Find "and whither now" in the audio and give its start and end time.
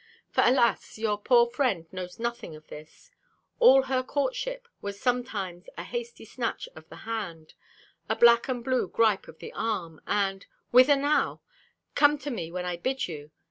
10.07-11.41